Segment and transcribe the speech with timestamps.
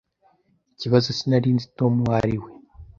[0.73, 2.49] Ikibazo sinari nzi Tom uwo ari we.